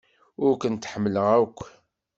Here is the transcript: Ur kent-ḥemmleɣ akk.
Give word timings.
Ur 0.45 0.53
kent-ḥemmleɣ 0.61 1.27
akk. 1.43 1.59